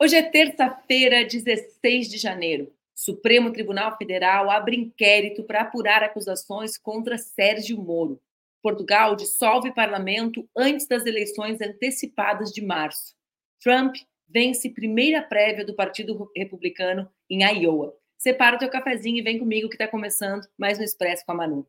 [0.00, 2.72] Hoje é terça-feira, 16 de janeiro.
[2.94, 8.20] Supremo Tribunal Federal abre inquérito para apurar acusações contra Sérgio Moro.
[8.62, 13.14] Portugal dissolve parlamento antes das eleições antecipadas de março.
[13.60, 13.96] Trump
[14.28, 17.94] vence primeira prévia do Partido Republicano em Iowa.
[18.16, 21.34] Separa o teu cafezinho e vem comigo que está começando mais um Expresso com a
[21.34, 21.66] Manu.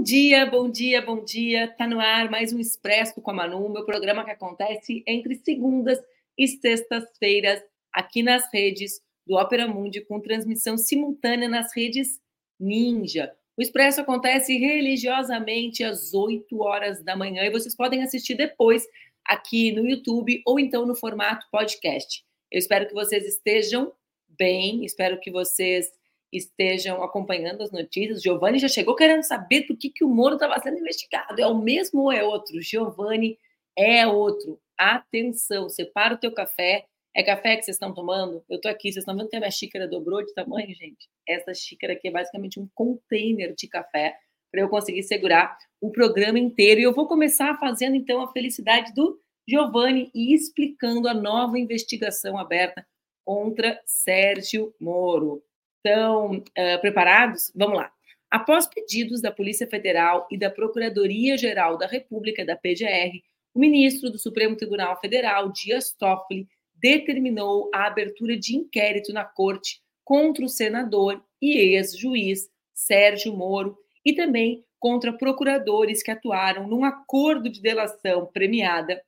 [0.00, 1.68] Bom dia, bom dia, bom dia.
[1.76, 5.98] Tá no ar mais um Expresso com a Manu, meu programa que acontece entre segundas
[6.38, 12.18] e sextas-feiras aqui nas redes do Opera Mundi com transmissão simultânea nas redes
[12.58, 13.30] Ninja.
[13.58, 18.88] O Expresso acontece religiosamente às 8 horas da manhã e vocês podem assistir depois
[19.22, 22.24] aqui no YouTube ou então no formato podcast.
[22.50, 23.92] Eu espero que vocês estejam
[24.26, 25.92] bem, espero que vocês
[26.32, 28.22] estejam acompanhando as notícias.
[28.22, 31.40] Giovanni já chegou querendo saber do que, que o Moro estava sendo investigado.
[31.40, 32.60] É o mesmo ou é outro?
[32.60, 33.38] Giovanni
[33.76, 34.60] é outro.
[34.78, 36.86] Atenção, separa o teu café.
[37.14, 38.44] É café que vocês estão tomando?
[38.48, 41.08] Eu estou aqui, vocês estão vendo que a minha xícara dobrou de tamanho, gente?
[41.28, 44.16] Essa xícara aqui é basicamente um container de café
[44.50, 46.80] para eu conseguir segurar o programa inteiro.
[46.80, 52.38] E eu vou começar fazendo, então, a felicidade do Giovanni e explicando a nova investigação
[52.38, 52.86] aberta
[53.24, 55.42] contra Sérgio Moro.
[55.84, 57.50] Estão uh, preparados?
[57.54, 57.90] Vamos lá.
[58.30, 63.22] Após pedidos da Polícia Federal e da Procuradoria-Geral da República, da PGR,
[63.54, 69.80] o ministro do Supremo Tribunal Federal, Dias Toffoli, determinou a abertura de inquérito na corte
[70.04, 77.50] contra o senador e ex-juiz Sérgio Moro e também contra procuradores que atuaram num acordo
[77.50, 79.02] de delação premiada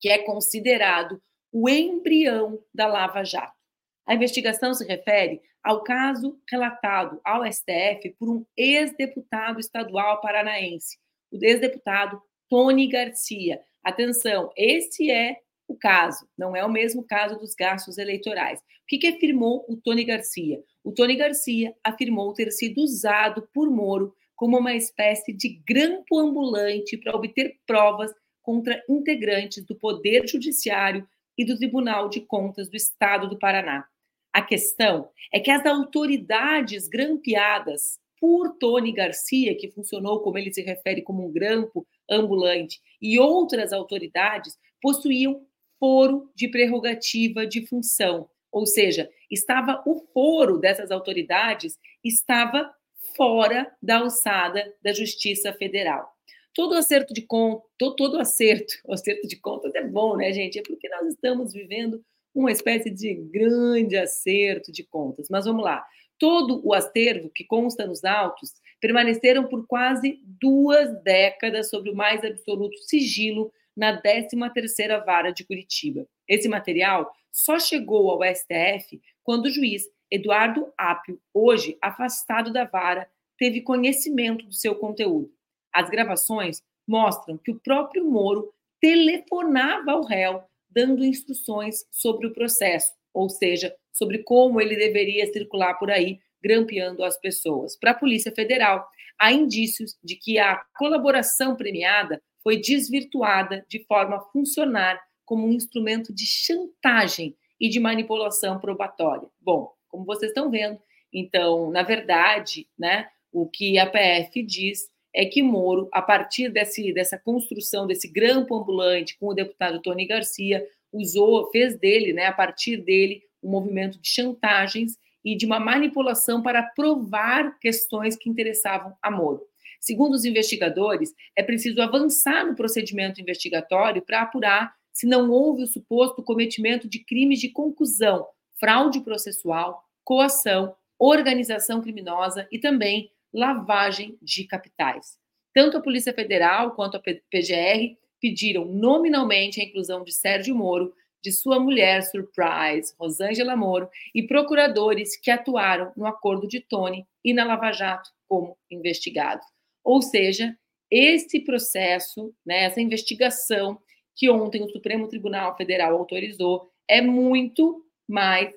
[0.00, 1.20] que é considerado
[1.52, 3.61] o embrião da Lava Jato.
[4.06, 10.98] A investigação se refere ao caso relatado ao STF por um ex-deputado estadual paranaense,
[11.30, 13.60] o ex-deputado Tony Garcia.
[13.82, 15.36] Atenção, esse é
[15.68, 18.58] o caso, não é o mesmo caso dos gastos eleitorais.
[18.58, 20.62] O que, que afirmou o Tony Garcia?
[20.84, 26.96] O Tony Garcia afirmou ter sido usado por Moro como uma espécie de grampo ambulante
[26.96, 28.12] para obter provas
[28.42, 33.86] contra integrantes do Poder Judiciário e do Tribunal de Contas do Estado do Paraná.
[34.32, 40.62] A questão é que as autoridades grampeadas por Tony Garcia, que funcionou como ele se
[40.62, 45.44] refere como um grampo ambulante, e outras autoridades possuíam
[45.78, 52.72] foro de prerrogativa de função, ou seja, estava o foro dessas autoridades estava
[53.16, 56.08] fora da alçada da Justiça Federal.
[56.54, 60.58] Todo acerto de conta, todo, acerto, acerto de contas é bom, né, gente?
[60.58, 62.04] É porque nós estamos vivendo
[62.34, 65.28] uma espécie de grande acerto de contas.
[65.30, 65.84] Mas vamos lá.
[66.18, 72.22] Todo o acervo que consta nos autos permaneceram por quase duas décadas sob o mais
[72.24, 76.06] absoluto sigilo na 13ª Vara de Curitiba.
[76.28, 83.08] Esse material só chegou ao STF quando o juiz Eduardo Apio, hoje afastado da vara,
[83.38, 85.32] teve conhecimento do seu conteúdo.
[85.72, 90.42] As gravações mostram que o próprio Moro telefonava ao réu
[90.74, 97.04] dando instruções sobre o processo, ou seja, sobre como ele deveria circular por aí, grampeando
[97.04, 97.76] as pessoas.
[97.78, 98.86] Para a Polícia Federal,
[99.18, 105.52] há indícios de que a colaboração premiada foi desvirtuada de forma a funcionar como um
[105.52, 109.28] instrumento de chantagem e de manipulação probatória.
[109.40, 110.78] Bom, como vocês estão vendo,
[111.12, 116.92] então, na verdade, né, o que a PF diz é que Moro, a partir desse,
[116.92, 122.32] dessa construção desse grampo ambulante com o deputado Tony Garcia, usou, fez dele, né, a
[122.32, 128.94] partir dele, um movimento de chantagens e de uma manipulação para provar questões que interessavam
[129.02, 129.42] a Moro.
[129.80, 135.66] Segundo os investigadores, é preciso avançar no procedimento investigatório para apurar se não houve o
[135.66, 138.26] suposto cometimento de crimes de conclusão,
[138.60, 145.18] fraude processual, coação, organização criminosa e também lavagem de capitais.
[145.54, 151.30] Tanto a Polícia Federal quanto a PGR pediram nominalmente a inclusão de Sérgio Moro, de
[151.30, 157.44] sua mulher Surprise, Rosângela Moro, e procuradores que atuaram no acordo de Tony e na
[157.44, 159.46] Lava Jato como investigados.
[159.84, 160.56] Ou seja,
[160.90, 163.80] esse processo, né, essa investigação
[164.14, 168.54] que ontem o Supremo Tribunal Federal autorizou é muito mais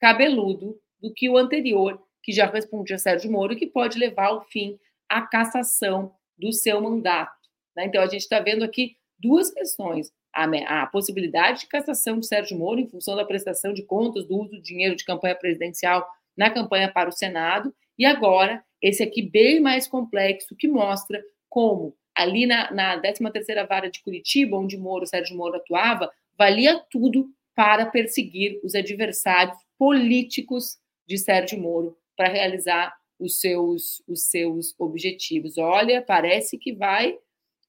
[0.00, 4.42] cabeludo do que o anterior, que já responde a Sérgio Moro, que pode levar ao
[4.42, 4.78] fim
[5.08, 7.32] a cassação do seu mandato.
[7.76, 7.86] Né?
[7.86, 10.12] Então, a gente está vendo aqui duas questões.
[10.32, 14.36] a, a, possibilidade de cassação de Sérgio Moro em função da prestação de contas do
[14.38, 16.06] uso do dinheiro de campanha presidencial
[16.36, 21.96] na campanha para o Senado, e agora esse aqui bem mais complexo, que mostra como
[22.14, 27.86] ali na, na 13ª Vara de Curitiba, onde Moro, Sérgio Moro atuava, valia tudo para
[27.86, 30.78] perseguir os adversários políticos
[31.08, 35.56] de Sérgio Moro para realizar os seus, os seus objetivos.
[35.56, 37.16] Olha, parece que vai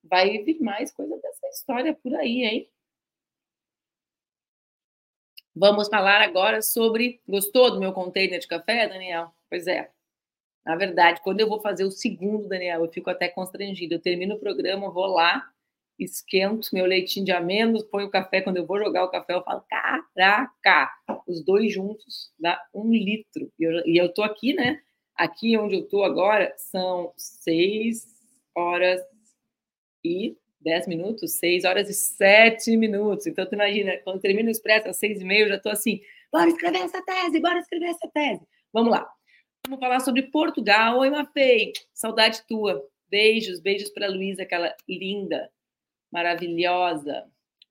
[0.03, 2.69] vai vir mais coisa dessa história por aí, hein?
[5.55, 7.21] Vamos falar agora sobre.
[7.27, 9.31] Gostou do meu container de café, Daniel?
[9.49, 9.91] Pois é.
[10.65, 13.95] Na verdade, quando eu vou fazer o segundo, Daniel, eu fico até constrangido.
[13.95, 15.51] Eu termino o programa, vou lá,
[15.99, 18.41] esquento meu leitinho de amêndoas, ponho o café.
[18.41, 20.91] Quando eu vou jogar o café, eu falo: caraca,
[21.27, 23.51] os dois juntos dá um litro.
[23.59, 24.81] E eu, e eu tô aqui, né?
[25.15, 28.07] Aqui onde eu tô agora são seis
[28.55, 29.01] horas
[30.03, 33.27] e 10 minutos, 6 horas e 7 minutos.
[33.27, 36.01] Então, tu imagina, quando termina o expresso às 6 e meia, eu já estou assim,
[36.31, 38.41] bora escrever essa tese, bora escrever essa tese.
[38.73, 39.09] Vamos lá.
[39.65, 40.99] Vamos falar sobre Portugal.
[40.99, 42.85] Oi, Mafei, saudade tua.
[43.09, 45.49] Beijos, beijos para Luísa, aquela linda,
[46.11, 47.25] maravilhosa.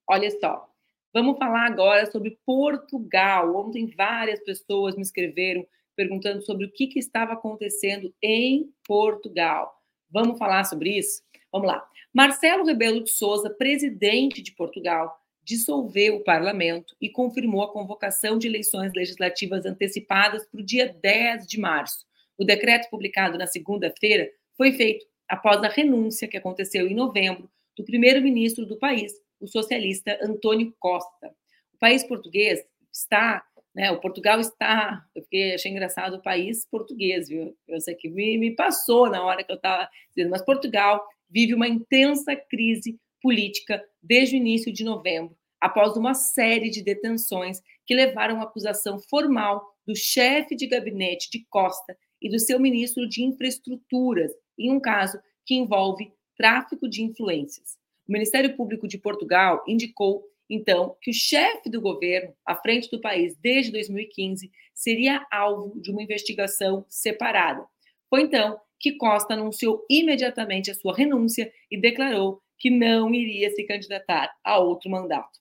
[0.08, 0.68] Olha só,
[1.12, 3.54] vamos falar agora sobre Portugal.
[3.56, 9.74] Ontem várias pessoas me escreveram perguntando sobre o que, que estava acontecendo em Portugal.
[10.10, 11.22] Vamos falar sobre isso?
[11.52, 11.84] Vamos lá.
[12.14, 18.46] Marcelo Rebelo de Souza, presidente de Portugal, dissolveu o parlamento e confirmou a convocação de
[18.46, 22.06] eleições legislativas antecipadas para o dia 10 de março.
[22.36, 27.84] O decreto publicado na segunda-feira foi feito após a renúncia que aconteceu em novembro do
[27.84, 31.28] primeiro-ministro do país, o socialista Antônio Costa.
[31.72, 33.42] O país português está
[33.78, 33.92] né?
[33.92, 37.56] O Portugal está, eu fiquei, achei engraçado o país português, viu?
[37.68, 41.54] Eu sei que me, me passou na hora que eu estava dizendo, mas Portugal vive
[41.54, 47.94] uma intensa crise política desde o início de novembro, após uma série de detenções que
[47.94, 53.22] levaram à acusação formal do chefe de gabinete de Costa e do seu ministro de
[53.22, 57.76] Infraestruturas, em um caso que envolve tráfico de influências.
[58.08, 63.00] O Ministério Público de Portugal indicou então, que o chefe do governo, à frente do
[63.00, 67.66] país desde 2015, seria alvo de uma investigação separada.
[68.08, 73.64] Foi então que Costa anunciou imediatamente a sua renúncia e declarou que não iria se
[73.64, 75.38] candidatar a outro mandato.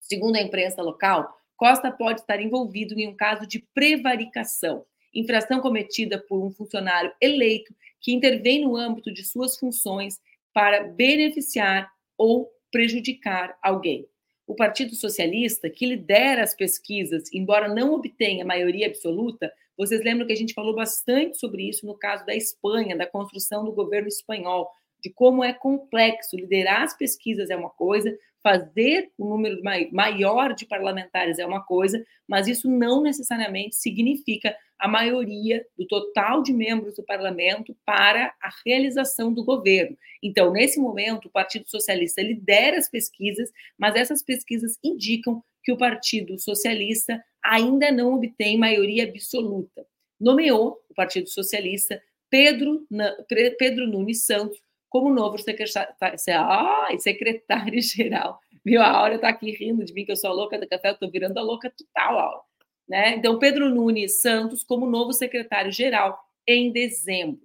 [0.00, 4.84] Segundo a imprensa local, Costa pode estar envolvido em um caso de prevaricação,
[5.14, 10.18] infração cometida por um funcionário eleito que intervém no âmbito de suas funções
[10.52, 14.06] para beneficiar ou prejudicar alguém.
[14.46, 20.32] O Partido Socialista, que lidera as pesquisas, embora não obtenha maioria absoluta, vocês lembram que
[20.32, 24.70] a gente falou bastante sobre isso no caso da Espanha, da construção do governo espanhol,
[25.06, 28.12] de como é complexo liderar as pesquisas é uma coisa,
[28.42, 29.62] fazer um número
[29.92, 36.42] maior de parlamentares é uma coisa, mas isso não necessariamente significa a maioria do total
[36.42, 39.96] de membros do parlamento para a realização do governo.
[40.20, 43.48] Então, nesse momento, o Partido Socialista lidera as pesquisas,
[43.78, 49.86] mas essas pesquisas indicam que o Partido Socialista ainda não obtém maioria absoluta.
[50.20, 52.84] Nomeou o Partido Socialista Pedro,
[53.56, 54.65] Pedro Nunes Santos
[54.96, 55.36] como novo
[56.98, 58.40] secretário-geral.
[58.64, 58.80] Viu?
[58.80, 61.10] A Aura está aqui rindo de mim, que eu sou a louca do café, estou
[61.10, 62.40] virando a louca total, Aura.
[62.88, 63.16] Né?
[63.16, 67.42] Então, Pedro Nunes Santos como novo secretário-geral em dezembro.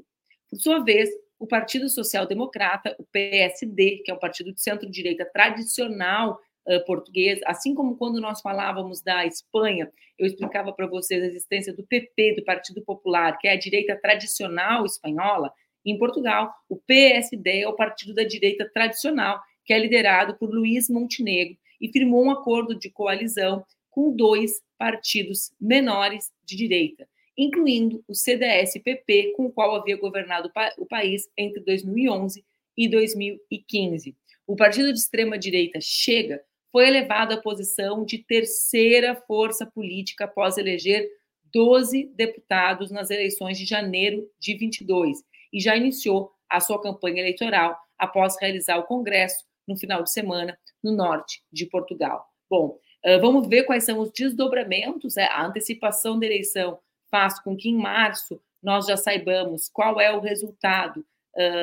[0.49, 5.25] Por sua vez, o Partido Social Democrata, o PSD, que é um partido de centro-direita
[5.25, 11.27] tradicional uh, português, assim como quando nós falávamos da Espanha, eu explicava para vocês a
[11.27, 15.51] existência do PP, do Partido Popular, que é a direita tradicional espanhola,
[15.85, 20.89] em Portugal, o PSD é o partido da direita tradicional, que é liderado por Luiz
[20.89, 27.07] Montenegro, e firmou um acordo de coalizão com dois partidos menores de direita,
[27.37, 32.43] incluindo o CDS-PP, com o qual havia governado o país entre 2011
[32.77, 34.15] e 2015.
[34.47, 41.07] O partido de extrema-direita Chega foi elevado à posição de terceira força política após eleger
[41.53, 45.19] 12 deputados nas eleições de janeiro de 22
[45.51, 50.57] e já iniciou a sua campanha eleitoral após realizar o congresso no final de semana
[50.83, 52.25] no norte de Portugal.
[52.49, 52.77] Bom,
[53.21, 55.15] vamos ver quais são os desdobramentos.
[55.15, 55.23] Né?
[55.25, 56.79] A antecipação da eleição
[57.09, 61.05] faz com que em março nós já saibamos qual é o resultado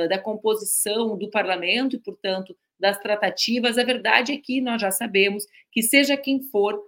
[0.09, 3.77] da composição do parlamento e, portanto, das tratativas.
[3.77, 6.81] A verdade é que nós já sabemos que, seja quem for,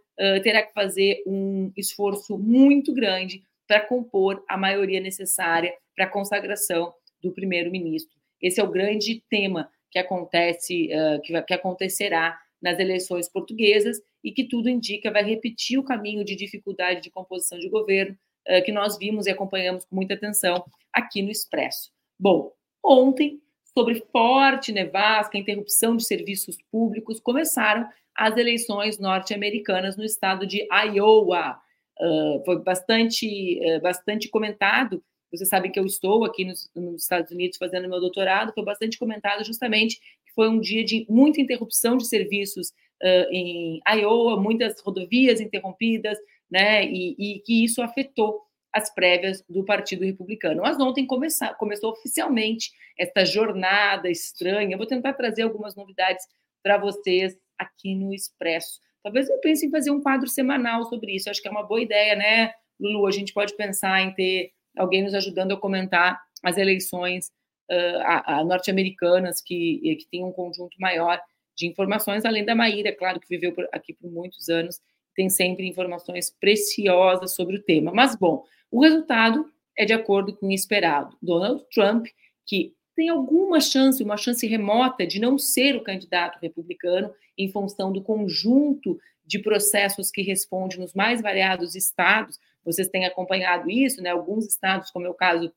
[0.43, 6.95] terá que fazer um esforço muito grande para compor a maioria necessária para a consagração
[7.23, 8.17] do primeiro-ministro.
[8.41, 14.33] Esse é o grande tema que acontece, uh, que, que, acontecerá nas eleições portuguesas e
[14.33, 18.17] que tudo indica vai repetir o caminho de dificuldade de composição de governo
[18.49, 21.91] uh, que nós vimos e acompanhamos com muita atenção aqui no Expresso.
[22.19, 22.51] Bom,
[22.83, 23.39] ontem,
[23.77, 31.61] sobre forte nevasca, interrupção de serviços públicos, começaram as eleições norte-americanas no estado de Iowa.
[32.01, 35.05] Uh, foi bastante, uh, bastante comentado.
[35.31, 38.53] Você sabe que eu estou aqui nos, nos, Estados Unidos fazendo meu doutorado.
[38.53, 42.71] Foi bastante comentado justamente que foi um dia de muita interrupção de serviços
[43.03, 46.19] uh, em Iowa, muitas rodovias interrompidas,
[46.51, 46.85] né?
[46.85, 50.63] E, e, que isso afetou as prévias do Partido Republicano.
[50.63, 54.75] Mas ontem começar, começou oficialmente esta jornada estranha.
[54.75, 56.25] Eu vou tentar trazer algumas novidades
[56.63, 58.81] para vocês aqui no Expresso.
[59.03, 61.31] Talvez eu pense em fazer um quadro semanal sobre isso.
[61.31, 63.07] Acho que é uma boa ideia, né, Lulu?
[63.07, 67.31] A gente pode pensar em ter alguém nos ajudando a comentar as eleições
[67.71, 71.21] uh, norte-americanas que, que tem um conjunto maior
[71.57, 74.81] de informações, além da Maíra, claro, que viveu por, aqui por muitos anos,
[75.15, 77.93] tem sempre informações preciosas sobre o tema.
[77.93, 81.17] Mas, bom, o resultado é de acordo com o esperado.
[81.21, 82.07] Donald Trump,
[82.47, 87.93] que tem alguma chance, uma chance remota de não ser o candidato republicano em função
[87.93, 92.39] do conjunto de processos que responde nos mais variados estados.
[92.65, 94.11] Vocês têm acompanhado isso, né?
[94.11, 95.53] Alguns estados, como é o caso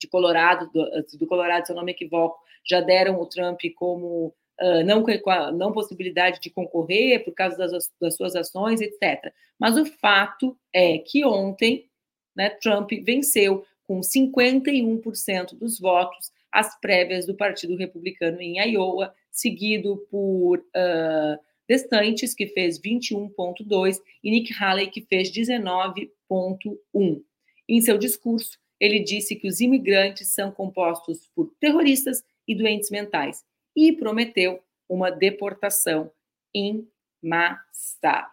[0.00, 4.34] de Colorado, do, do Colorado, se eu não me equivoco, já deram o Trump como
[4.60, 5.04] uh, não,
[5.52, 9.32] não possibilidade de concorrer por causa das, das suas ações, etc.
[9.58, 11.88] Mas o fato é que ontem,
[12.36, 20.06] né, Trump venceu com 51% dos votos as prévias do Partido Republicano em Iowa, seguido
[20.10, 27.22] por uh, DeSantis, que fez 21,2%, e Nick Haley, que fez 19,1%.
[27.68, 33.44] Em seu discurso, ele disse que os imigrantes são compostos por terroristas e doentes mentais
[33.76, 36.10] e prometeu uma deportação
[36.54, 36.88] em
[37.22, 38.30] massa.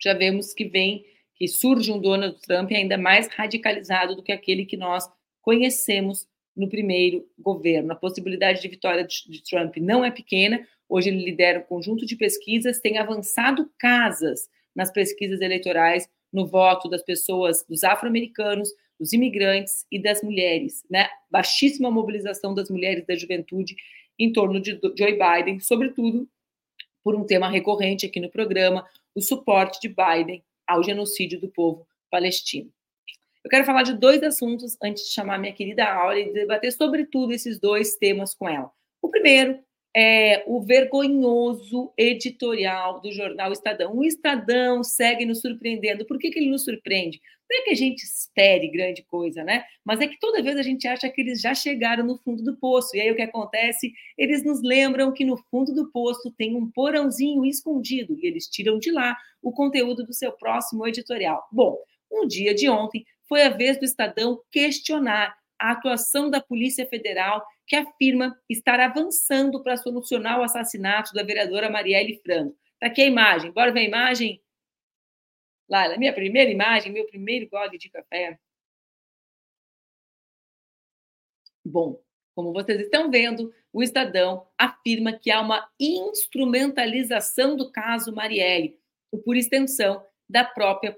[0.00, 1.04] Já vemos que vem,
[1.34, 5.08] que surge um Donald Trump ainda mais radicalizado do que aquele que nós
[5.40, 6.28] conhecemos
[6.58, 7.92] no primeiro governo.
[7.92, 10.66] A possibilidade de vitória de Trump não é pequena.
[10.88, 16.88] Hoje ele lidera um conjunto de pesquisas, tem avançado casas nas pesquisas eleitorais no voto
[16.88, 21.08] das pessoas, dos afro-americanos, dos imigrantes e das mulheres, né?
[21.30, 23.76] Baixíssima mobilização das mulheres da juventude
[24.18, 26.28] em torno de Joe Biden, sobretudo
[27.04, 28.84] por um tema recorrente aqui no programa,
[29.14, 32.70] o suporte de Biden ao genocídio do povo palestino.
[33.48, 37.32] Eu quero falar de dois assuntos antes de chamar minha querida Aura e debater sobretudo
[37.32, 38.70] esses dois temas com ela.
[39.00, 39.58] O primeiro
[39.96, 43.96] é o vergonhoso editorial do jornal Estadão.
[43.96, 46.04] O Estadão segue nos surpreendendo.
[46.04, 47.22] Por que, que ele nos surpreende?
[47.48, 49.64] Não é que a gente espere grande coisa, né?
[49.82, 52.54] Mas é que toda vez a gente acha que eles já chegaram no fundo do
[52.54, 52.94] poço.
[52.94, 53.94] E aí o que acontece?
[54.18, 58.78] Eles nos lembram que no fundo do poço tem um porãozinho escondido e eles tiram
[58.78, 61.42] de lá o conteúdo do seu próximo editorial.
[61.50, 61.78] Bom,
[62.10, 67.44] no dia de ontem foi a vez do Estadão questionar a atuação da Polícia Federal,
[67.66, 72.56] que afirma estar avançando para solucionar o assassinato da vereadora Marielle Franco.
[72.74, 73.50] Está aqui a imagem.
[73.50, 74.42] Bora ver a imagem?
[75.68, 78.38] Laila, minha primeira imagem, meu primeiro gole de café.
[81.64, 82.00] Bom,
[82.34, 88.78] como vocês estão vendo, o Estadão afirma que há uma instrumentalização do caso Marielle,
[89.24, 90.94] por extensão, da própria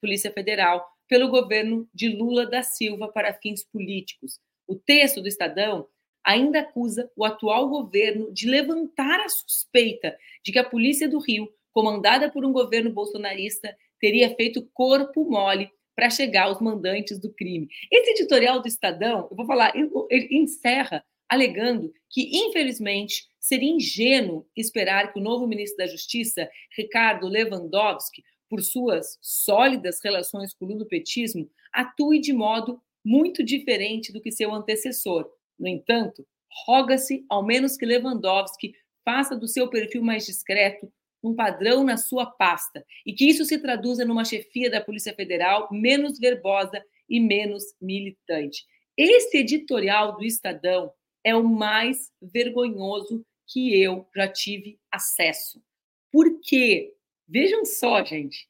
[0.00, 4.40] Polícia Federal, pelo governo de Lula da Silva para fins políticos.
[4.66, 5.86] O texto do Estadão
[6.24, 11.52] ainda acusa o atual governo de levantar a suspeita de que a Polícia do Rio,
[11.70, 17.68] comandada por um governo bolsonarista, teria feito corpo mole para chegar aos mandantes do crime.
[17.92, 25.12] Esse editorial do Estadão, eu vou falar, ele encerra alegando que, infelizmente, seria ingênuo esperar
[25.12, 31.50] que o novo ministro da Justiça, Ricardo Lewandowski, por suas sólidas relações com o ludopetismo,
[31.72, 35.26] atue de modo muito diferente do que seu antecessor.
[35.58, 36.26] No entanto,
[36.66, 40.92] roga-se ao menos que Lewandowski faça do seu perfil mais discreto
[41.22, 45.66] um padrão na sua pasta e que isso se traduza numa chefia da Polícia Federal
[45.72, 48.66] menos verbosa e menos militante.
[48.98, 50.92] Esse editorial do Estadão
[51.24, 55.58] é o mais vergonhoso que eu já tive acesso.
[56.12, 56.92] Por quê?
[57.28, 58.48] Vejam só, gente.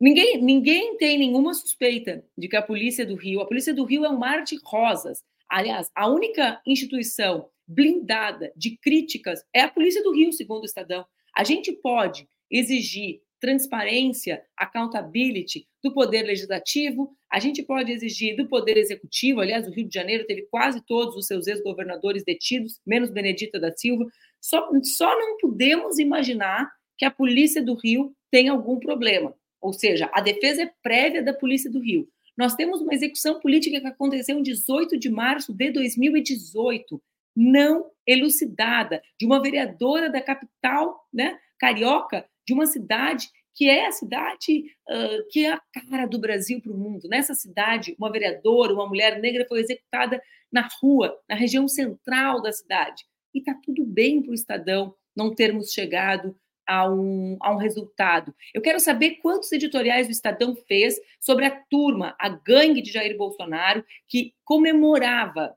[0.00, 4.04] Ninguém, ninguém tem nenhuma suspeita de que a Polícia do Rio, a Polícia do Rio
[4.04, 5.22] é um mar de rosas.
[5.48, 11.06] Aliás, a única instituição blindada de críticas é a Polícia do Rio, segundo o Estadão.
[11.36, 18.78] A gente pode exigir transparência, accountability do poder legislativo, a gente pode exigir do poder
[18.78, 19.40] executivo.
[19.40, 23.70] Aliás, o Rio de Janeiro teve quase todos os seus ex-governadores detidos, menos Benedita da
[23.76, 24.06] Silva.
[24.40, 29.34] Só, só não podemos imaginar que a polícia do Rio tem algum problema.
[29.60, 32.08] Ou seja, a defesa é prévia da polícia do Rio.
[32.36, 37.00] Nós temos uma execução política que aconteceu em 18 de março de 2018,
[37.36, 43.92] não elucidada, de uma vereadora da capital né, carioca, de uma cidade que é a
[43.92, 47.08] cidade uh, que é a cara do Brasil para o mundo.
[47.08, 50.20] Nessa cidade, uma vereadora, uma mulher negra foi executada
[50.52, 53.04] na rua, na região central da cidade.
[53.32, 56.36] E está tudo bem para o Estadão não termos chegado
[56.66, 58.34] a um, a um resultado.
[58.52, 63.16] Eu quero saber quantos editoriais o Estadão fez sobre a turma, a gangue de Jair
[63.16, 65.56] Bolsonaro, que comemorava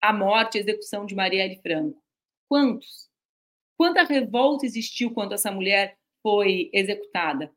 [0.00, 2.02] a morte e a execução de Marielle Franco.
[2.48, 3.08] Quantos?
[3.76, 7.52] Quanta revolta existiu quando essa mulher foi executada?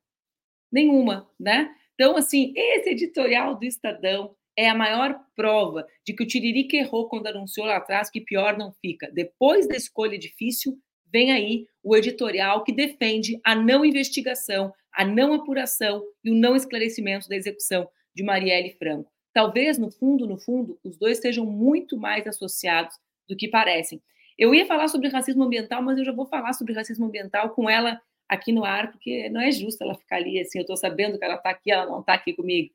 [0.72, 1.76] Nenhuma, né?
[1.96, 7.08] Então, assim, esse editorial do Estadão é a maior prova de que o Tiririca errou
[7.08, 9.10] quando anunciou lá atrás que pior não fica.
[9.12, 10.78] Depois da escolha difícil,
[11.12, 16.56] vem aí o editorial que defende a não investigação, a não apuração e o não
[16.56, 19.12] esclarecimento da execução de Marielle Franco.
[19.34, 22.96] Talvez, no fundo, no fundo, os dois estejam muito mais associados
[23.28, 24.02] do que parecem.
[24.38, 27.70] Eu ia falar sobre racismo ambiental, mas eu já vou falar sobre racismo ambiental com
[27.70, 30.60] ela aqui no ar, porque não é justo ela ficar ali assim.
[30.60, 32.74] Eu estou sabendo que ela está aqui, ela não está aqui comigo.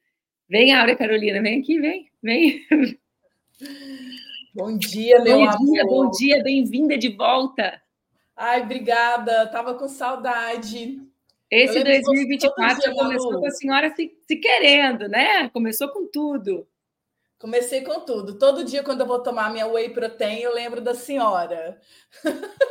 [0.48, 2.60] Vem, Áurea Carolina, vem aqui, vem, vem.
[4.54, 5.66] Bom dia, meu bom amor.
[5.72, 7.82] Dia, bom dia, bem-vinda de volta.
[8.36, 9.46] Ai, obrigada.
[9.46, 11.00] Tava com saudade.
[11.50, 13.40] Esse 2024 dia, começou Malu.
[13.40, 15.48] com a senhora se, se querendo, né?
[15.50, 16.66] Começou com tudo.
[17.38, 18.38] Comecei com tudo.
[18.38, 21.80] Todo dia, quando eu vou tomar minha whey protein, eu lembro da senhora.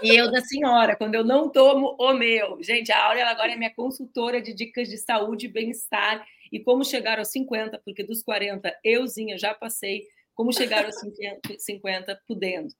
[0.01, 2.61] E eu da senhora, quando eu não tomo o meu.
[2.61, 6.25] Gente, a Áurea agora é minha consultora de dicas de saúde e bem-estar.
[6.51, 10.03] E como chegar aos 50, porque dos 40 euzinha já passei,
[10.33, 10.95] como chegar aos
[11.59, 12.73] 50 podendo.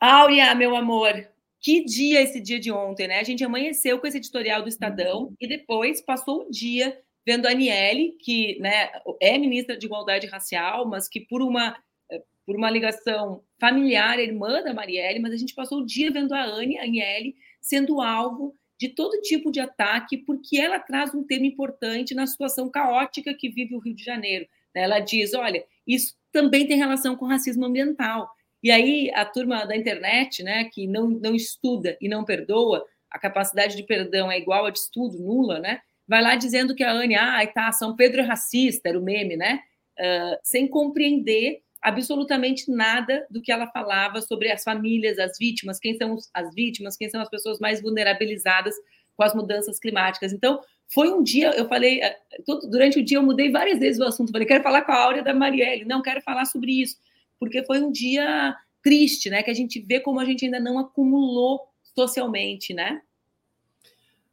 [0.00, 1.14] Áurea, meu amor,
[1.62, 3.20] que dia esse dia de ontem, né?
[3.20, 5.36] A gente amanheceu com esse editorial do Estadão uhum.
[5.40, 8.90] e depois passou o dia vendo a Aniele, que né,
[9.20, 11.78] é ministra de Igualdade Racial, mas que por uma,
[12.10, 16.34] eh, por uma ligação familiar, irmã da Marielle, mas a gente passou o dia vendo
[16.34, 21.22] a Anne, a Aniele, sendo alvo de todo tipo de ataque, porque ela traz um
[21.22, 24.44] tema importante na situação caótica que vive o Rio de Janeiro.
[24.74, 24.82] Né?
[24.82, 28.28] Ela diz: olha, isso também tem relação com racismo ambiental.
[28.62, 33.18] E aí a turma da internet, né, que não, não estuda e não perdoa, a
[33.18, 35.80] capacidade de perdão é igual a de estudo, nula, né?
[36.08, 39.36] Vai lá dizendo que a Anne, ah, tá, São Pedro é racista, era o meme,
[39.36, 39.60] né?
[39.98, 45.96] Uh, sem compreender absolutamente nada do que ela falava sobre as famílias, as vítimas, quem
[45.96, 48.74] são as vítimas, quem são as pessoas mais vulnerabilizadas
[49.16, 50.32] com as mudanças climáticas.
[50.32, 54.00] Então, foi um dia, eu falei, eh, todo, durante o dia eu mudei várias vezes
[54.00, 56.96] o assunto, falei, quero falar com a Áurea da Marielle, não, quero falar sobre isso
[57.42, 59.42] porque foi um dia triste, né?
[59.42, 63.02] Que a gente vê como a gente ainda não acumulou socialmente, né?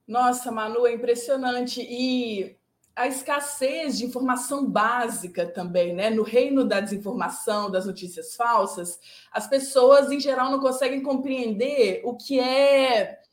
[0.07, 1.81] Nossa, Manu, é impressionante.
[1.81, 2.55] E
[2.95, 6.11] a escassez de informação básica também, né?
[6.11, 8.99] No reino da desinformação, das notícias falsas,
[9.31, 13.23] as pessoas em geral não conseguem compreender o que é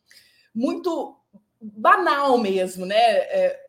[0.55, 1.15] muito
[1.61, 2.97] banal mesmo, né?
[2.97, 3.67] É,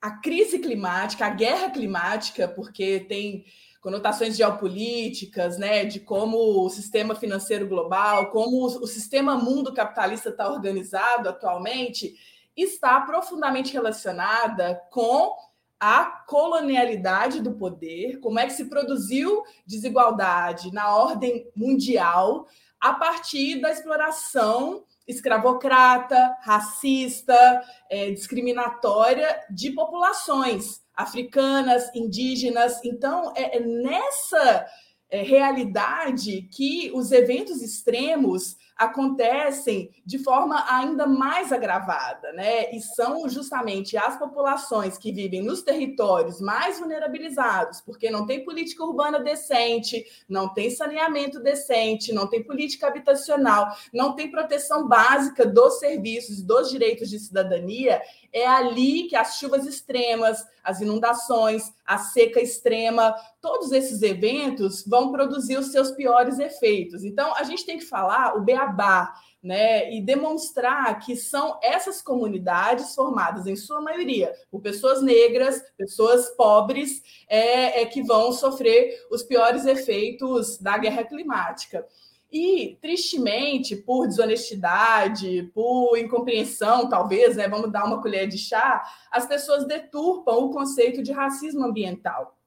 [0.00, 3.44] a crise climática, a guerra climática, porque tem
[3.82, 10.48] conotações geopolíticas, né, de como o sistema financeiro global, como o, sistema mundo capitalista está
[10.48, 12.14] organizado atualmente,
[12.56, 15.34] está profundamente relacionada com
[15.80, 22.46] a colonialidade do poder, como é que se produziu desigualdade na ordem mundial
[22.80, 32.84] a partir da exploração escravocrata, racista, é, discriminatória de populações africanas, indígenas.
[32.84, 34.66] Então, é, é nessa
[35.10, 42.70] é, realidade que os eventos extremos acontecem de forma ainda mais agravada, né?
[42.72, 48.84] E são justamente as populações que vivem nos territórios mais vulnerabilizados, porque não tem política
[48.84, 55.78] urbana decente, não tem saneamento decente, não tem política habitacional, não tem proteção básica dos
[55.78, 58.00] serviços, dos direitos de cidadania,
[58.32, 65.12] é ali que as chuvas extremas, as inundações, a seca extrema, todos esses eventos vão
[65.12, 67.04] produzir os seus piores efeitos.
[67.04, 72.94] Então, a gente tem que falar o beabá, né, e demonstrar que são essas comunidades
[72.94, 79.24] formadas, em sua maioria, por pessoas negras, pessoas pobres, é, é que vão sofrer os
[79.24, 81.84] piores efeitos da guerra climática.
[82.32, 89.26] E, tristemente, por desonestidade, por incompreensão, talvez, né, vamos dar uma colher de chá, as
[89.26, 92.38] pessoas deturpam o conceito de racismo ambiental.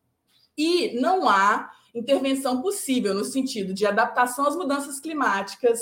[0.58, 5.80] E não há intervenção possível no sentido de adaptação às mudanças climáticas,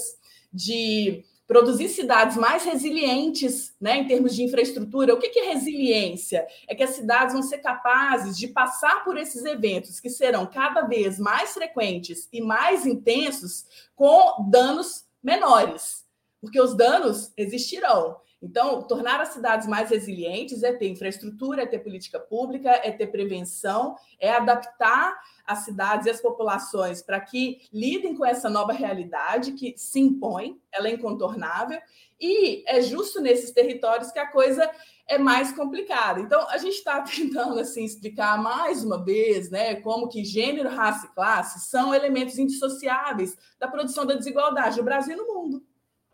[0.51, 5.13] de produzir cidades mais resilientes né, em termos de infraestrutura.
[5.13, 6.47] O que é resiliência?
[6.67, 10.81] É que as cidades vão ser capazes de passar por esses eventos que serão cada
[10.81, 16.03] vez mais frequentes e mais intensos com danos menores,
[16.41, 18.17] porque os danos existirão.
[18.43, 23.07] Então, tornar as cidades mais resilientes é ter infraestrutura, é ter política pública, é ter
[23.07, 29.53] prevenção, é adaptar as cidades e as populações para que lidem com essa nova realidade
[29.53, 31.79] que se impõe, ela é incontornável,
[32.19, 34.69] e é justo nesses territórios que a coisa
[35.07, 36.19] é mais complicada.
[36.19, 41.07] Então, a gente está tentando assim explicar mais uma vez, né, como que gênero, raça
[41.07, 45.63] e classe são elementos indissociáveis da produção da desigualdade no Brasil e no mundo.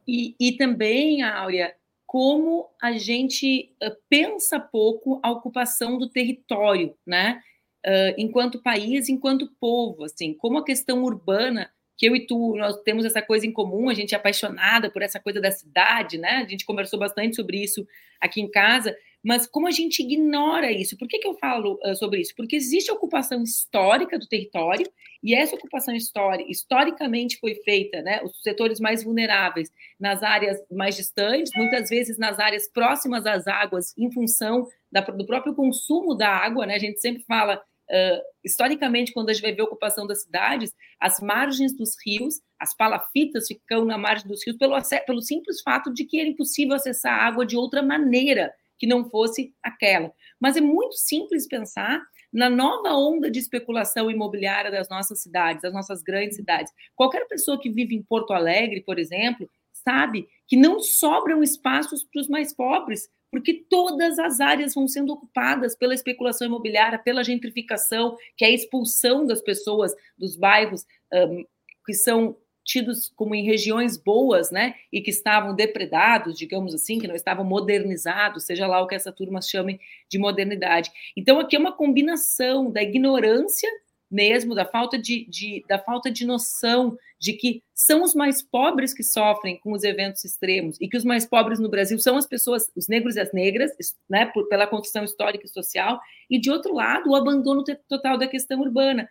[0.07, 1.75] E, e também, Áurea,
[2.09, 3.71] como a gente
[4.09, 7.39] pensa pouco a ocupação do território, né?
[7.85, 12.81] Uh, enquanto país, enquanto povo, assim, como a questão urbana, que eu e tu, nós
[12.81, 16.37] temos essa coisa em comum, a gente é apaixonada por essa coisa da cidade, né?
[16.37, 17.85] A gente conversou bastante sobre isso
[18.19, 20.97] aqui em casa, mas como a gente ignora isso?
[20.97, 22.33] Por que, que eu falo uh, sobre isso?
[22.35, 24.89] Porque existe ocupação histórica do território,
[25.21, 30.95] e essa ocupação histórica, historicamente foi feita, né, os setores mais vulneráveis, nas áreas mais
[30.95, 36.29] distantes, muitas vezes nas áreas próximas às águas, em função da, do próprio consumo da
[36.29, 36.75] água, né?
[36.75, 40.73] A gente sempre fala, uh, historicamente, quando a gente vai ver a ocupação das cidades,
[40.99, 45.93] as margens dos rios, as palafitas ficam na margem dos rios pelo, pelo simples fato
[45.93, 50.11] de que era impossível acessar a água de outra maneira que não fosse aquela.
[50.39, 55.73] Mas é muito simples pensar na nova onda de especulação imobiliária das nossas cidades, das
[55.73, 56.71] nossas grandes cidades.
[56.95, 62.21] Qualquer pessoa que vive em Porto Alegre, por exemplo, sabe que não sobram espaços para
[62.21, 68.15] os mais pobres, porque todas as áreas vão sendo ocupadas pela especulação imobiliária, pela gentrificação,
[68.35, 71.43] que é a expulsão das pessoas dos bairros um,
[71.85, 72.35] que são
[72.69, 77.43] tidos como em regiões boas, né, e que estavam depredados, digamos assim, que não estavam
[77.43, 80.91] modernizados, seja lá o que essa turma chame de modernidade.
[81.17, 83.67] Então aqui é uma combinação da ignorância
[84.09, 88.93] mesmo, da falta de, de, da falta de noção de que são os mais pobres
[88.93, 92.27] que sofrem com os eventos extremos e que os mais pobres no Brasil são as
[92.27, 93.71] pessoas, os negros e as negras,
[94.07, 98.27] né, por, pela construção histórica e social, e de outro lado, o abandono total da
[98.27, 99.09] questão urbana.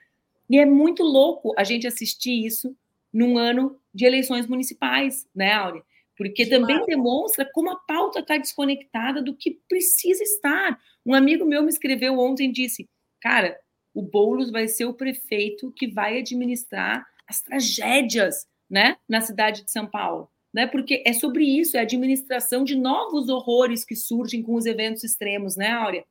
[0.48, 2.74] E é muito louco a gente assistir isso
[3.12, 5.82] num ano de eleições municipais, né, Áurea?
[6.16, 10.76] Porque também demonstra como a pauta está desconectada do que precisa estar.
[11.06, 12.88] Um amigo meu me escreveu ontem e disse:
[13.20, 13.56] Cara,
[13.94, 19.70] o Boulos vai ser o prefeito que vai administrar as tragédias né, na cidade de
[19.70, 20.28] São Paulo.
[20.52, 24.64] Né, porque é sobre isso, é a administração de novos horrores que surgem com os
[24.64, 26.04] eventos extremos, né, Áurea?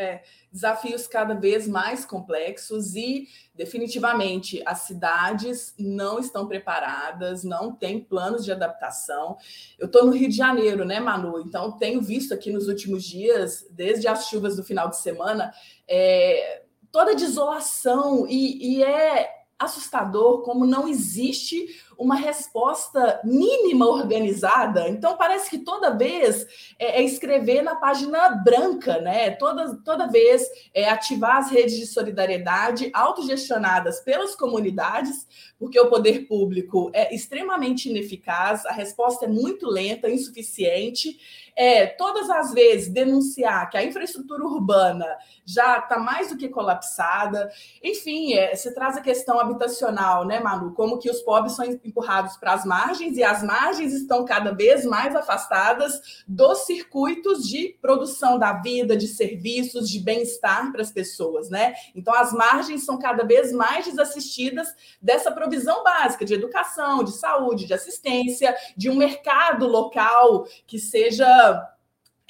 [0.00, 8.00] É, desafios cada vez mais complexos e, definitivamente, as cidades não estão preparadas, não têm
[8.00, 9.36] planos de adaptação.
[9.78, 11.38] Eu estou no Rio de Janeiro, né, Manu?
[11.40, 15.52] Então, tenho visto aqui nos últimos dias, desde as chuvas do final de semana,
[15.86, 24.88] é, toda a desolação, e, e é assustador como não existe uma resposta mínima organizada.
[24.88, 26.46] Então, parece que toda vez
[26.78, 29.32] é, é, escrever na página branca, né?
[29.32, 35.26] Toda, toda vez é ativar as redes de solidariedade autogestionadas pelas comunidades,
[35.58, 41.18] porque o poder público é extremamente ineficaz, a resposta é muito lenta, insuficiente
[41.60, 45.06] é todas as vezes denunciar que a infraestrutura urbana
[45.44, 47.50] já está mais do que colapsada.
[47.82, 50.72] Enfim, é, você traz a questão habitacional, né, Manu?
[50.72, 54.84] Como que os pobres são empurrados para as margens e as margens estão cada vez
[54.84, 61.50] mais afastadas dos circuitos de produção da vida, de serviços, de bem-estar para as pessoas,
[61.50, 61.74] né?
[61.94, 64.68] Então, as margens são cada vez mais desassistidas
[65.02, 71.26] dessa provisão básica de educação, de saúde, de assistência, de um mercado local que seja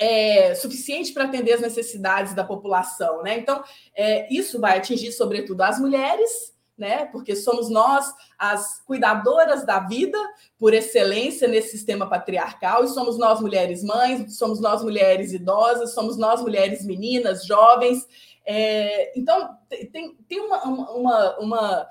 [0.01, 3.39] é, suficiente para atender as necessidades da população, né?
[3.39, 3.63] Então,
[3.95, 7.05] é, isso vai atingir, sobretudo, as mulheres, né?
[7.05, 10.19] Porque somos nós as cuidadoras da vida
[10.59, 16.17] por excelência nesse sistema patriarcal, e somos nós mulheres mães, somos nós mulheres idosas, somos
[16.17, 18.09] nós mulheres meninas, jovens.
[18.47, 19.57] É, então,
[19.93, 21.89] tem, tem uma, uma, uma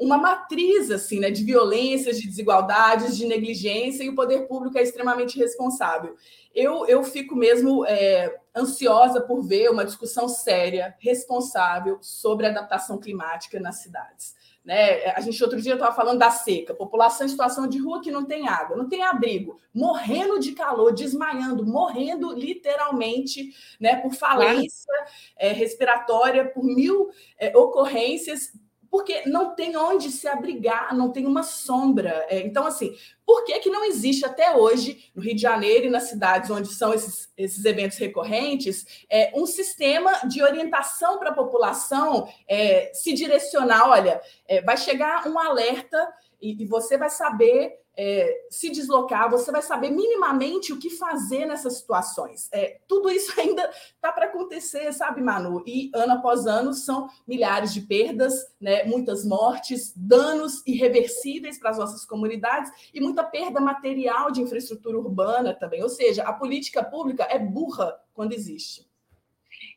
[0.00, 4.82] uma matriz assim, né, de violências, de desigualdades, de negligência, e o poder público é
[4.82, 6.16] extremamente responsável.
[6.54, 13.58] Eu, eu fico mesmo é, ansiosa por ver uma discussão séria, responsável sobre adaptação climática
[13.58, 14.34] nas cidades.
[14.64, 15.06] Né?
[15.06, 18.24] A gente outro dia estava falando da seca, população em situação de rua que não
[18.24, 24.92] tem água, não tem abrigo, morrendo de calor, desmaiando, morrendo literalmente né, por falência
[25.36, 28.52] é, respiratória, por mil é, ocorrências
[28.92, 32.26] porque não tem onde se abrigar, não tem uma sombra.
[32.28, 35.90] É, então, assim, por que, que não existe até hoje, no Rio de Janeiro e
[35.90, 41.34] nas cidades onde são esses, esses eventos recorrentes, é, um sistema de orientação para a
[41.34, 43.88] população é, se direcionar?
[43.88, 49.52] Olha, é, vai chegar um alerta e, e você vai saber é, se deslocar, você
[49.52, 52.48] vai saber minimamente o que fazer nessas situações.
[52.52, 55.62] É, tudo isso ainda está para acontecer, sabe, Manu?
[55.66, 61.78] E ano após ano são milhares de perdas, né, muitas mortes, danos irreversíveis para as
[61.78, 65.82] nossas comunidades e muita perda material de infraestrutura urbana também.
[65.82, 68.91] Ou seja, a política pública é burra quando existe.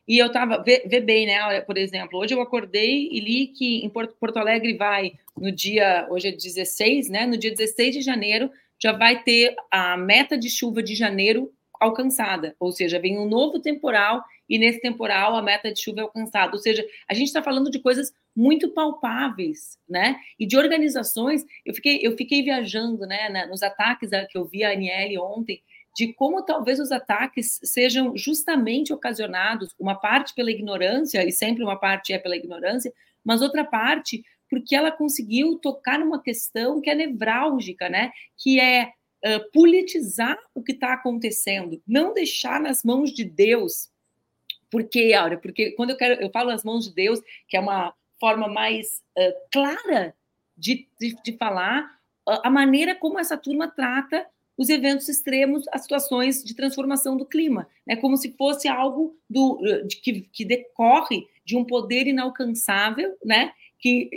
[0.06, 1.60] E eu estava, vê, vê, bem, né?
[1.62, 6.06] Por exemplo, hoje eu acordei e li que em Porto, Porto Alegre vai no dia,
[6.10, 7.26] hoje é 16, né?
[7.26, 12.54] No dia 16 de janeiro já vai ter a meta de chuva de janeiro alcançada,
[12.58, 16.52] ou seja, vem um novo temporal e nesse temporal a meta de chuva é alcançada.
[16.52, 20.16] Ou seja, a gente está falando de coisas muito palpáveis, né?
[20.38, 21.44] E de organizações.
[21.64, 23.46] Eu fiquei, eu fiquei viajando, né?
[23.46, 25.62] Nos ataques que eu vi a Aniele ontem
[25.96, 31.76] de como talvez os ataques sejam justamente ocasionados, uma parte pela ignorância, e sempre uma
[31.76, 32.92] parte é pela ignorância,
[33.24, 38.12] mas outra parte porque ela conseguiu tocar numa questão que é nevrálgica, né?
[38.36, 38.92] Que é
[39.24, 43.90] uh, politizar o que está acontecendo, não deixar nas mãos de Deus.
[44.70, 45.38] Por quê, Áurea?
[45.38, 49.02] Porque quando eu quero, eu falo nas mãos de Deus, que é uma forma mais
[49.18, 50.14] uh, clara
[50.56, 51.90] de, de, de falar,
[52.26, 54.26] a maneira como essa turma trata
[54.56, 57.96] os eventos extremos, as situações de transformação do clima, né?
[57.96, 63.52] como se fosse algo do, de, que, que decorre de um poder inalcançável, né?
[63.78, 64.08] que,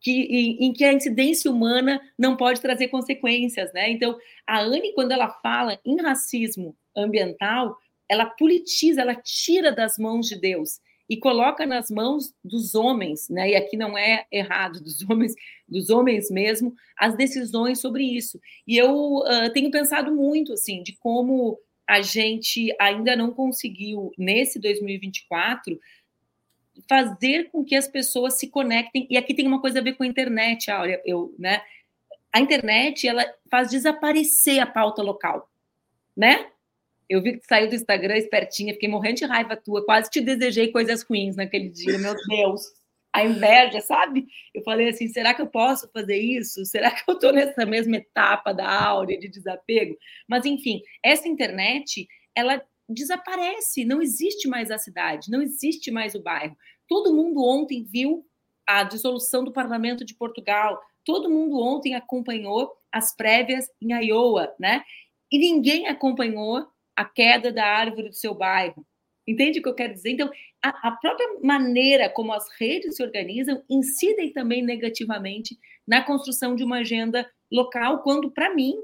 [0.00, 3.72] que, em, em, que a incidência humana não pode trazer consequências.
[3.72, 3.90] Né?
[3.90, 7.76] Então, a Anne, quando ela fala em racismo ambiental,
[8.08, 13.50] ela politiza, ela tira das mãos de Deus e coloca nas mãos dos homens, né?
[13.50, 15.34] E aqui não é errado, dos homens,
[15.66, 18.38] dos homens mesmo, as decisões sobre isso.
[18.66, 24.58] E eu uh, tenho pensado muito assim de como a gente ainda não conseguiu nesse
[24.58, 25.80] 2024
[26.86, 29.06] fazer com que as pessoas se conectem.
[29.08, 31.62] E aqui tem uma coisa a ver com a internet, Áurea, eu, né?
[32.30, 35.48] A internet ela faz desaparecer a pauta local,
[36.14, 36.50] né?
[37.08, 40.70] Eu vi que saiu do Instagram espertinha, fiquei morrendo de raiva tua, quase te desejei
[40.70, 42.62] coisas ruins naquele dia, meu Deus.
[43.12, 44.26] A inveja, sabe?
[44.54, 46.64] Eu falei assim: será que eu posso fazer isso?
[46.66, 49.96] Será que eu estou nessa mesma etapa da áurea de desapego?
[50.28, 56.22] Mas, enfim, essa internet, ela desaparece, não existe mais a cidade, não existe mais o
[56.22, 56.56] bairro.
[56.86, 58.24] Todo mundo ontem viu
[58.66, 64.82] a dissolução do parlamento de Portugal, todo mundo ontem acompanhou as prévias em Iowa, né?
[65.30, 66.66] E ninguém acompanhou
[66.98, 68.84] a queda da árvore do seu bairro.
[69.24, 70.10] Entende o que eu quero dizer?
[70.10, 70.28] Então,
[70.60, 75.56] a, a, própria maneira como as redes se organizam incidem também negativamente
[75.86, 78.74] na construção de uma agenda local, quando, para mim,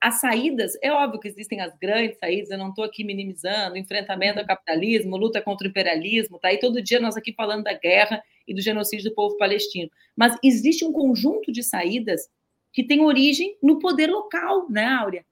[0.00, 4.38] as saídas, é óbvio que existem as grandes saídas, eu não estou aqui minimizando, enfrentamento
[4.38, 6.50] ao capitalismo, luta contra o imperialismo, tá?
[6.50, 9.90] E todo dia nós aqui falando da guerra e do genocídio do povo palestino.
[10.16, 12.30] Mas existe um conjunto de saídas
[12.72, 15.26] que tem origem no poder local, né, Áurea?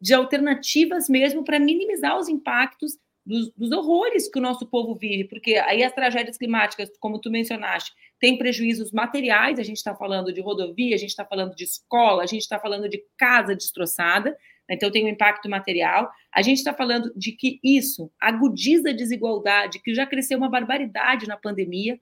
[0.00, 2.96] De alternativas mesmo para minimizar os impactos
[3.28, 7.30] dos, dos, horrores que o nosso povo vive, porque aí as tragédias climáticas, como tu
[7.30, 11.64] mencionaste, têm prejuízos materiais, a gente está falando de rodovia, a gente está falando de
[11.64, 14.76] escola, a gente está falando de casa destroçada, né?
[14.76, 19.82] então tem um impacto material, a gente está falando de que isso agudiza a desigualdade,
[19.82, 22.00] que já cresceu uma barbaridade na pandemia,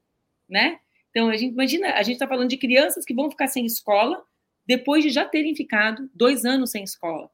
[0.48, 0.78] né?
[1.10, 4.22] Então, a gente imagina, a gente está falando de crianças que vão ficar sem escola
[4.66, 7.30] depois de já terem ficado dois anos sem escola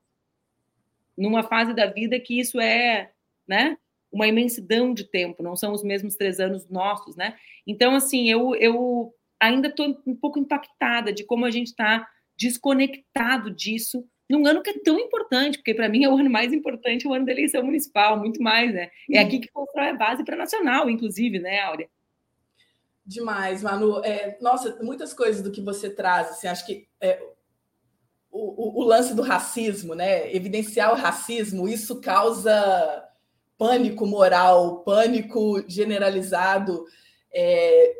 [1.23, 3.13] numa fase da vida que isso é,
[3.47, 3.77] né,
[4.11, 7.35] uma imensidão de tempo, não são os mesmos três anos nossos, né?
[7.67, 12.07] Então, assim, eu, eu ainda estou um pouco impactada de como a gente está
[12.37, 16.53] desconectado disso num ano que é tão importante, porque para mim é o ano mais
[16.53, 18.91] importante, o ano da eleição municipal, muito mais, né?
[19.11, 21.89] É aqui que constrói a base para nacional, inclusive, né, Áurea?
[23.05, 24.03] Demais, Manu.
[24.05, 27.21] É, nossa, muitas coisas do que você traz, assim, acho que é,
[28.33, 30.35] o, o, lance do racismo, né?
[30.35, 33.05] Evidenciar o racismo, isso causa
[33.59, 36.85] pânico moral, pânico generalizado.
[37.33, 37.95] É,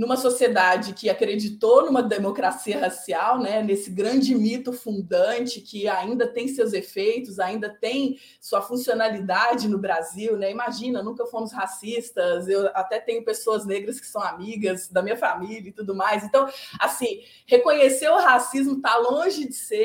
[0.00, 6.48] numa sociedade que acreditou numa democracia racial, né, nesse grande mito fundante que ainda tem
[6.48, 10.50] seus efeitos, ainda tem sua funcionalidade no Brasil, né?
[10.50, 15.68] Imagina, nunca fomos racistas, eu até tenho pessoas negras que são amigas da minha família
[15.68, 16.24] e tudo mais.
[16.24, 16.48] Então,
[16.80, 19.84] assim, reconhecer o racismo está longe de ser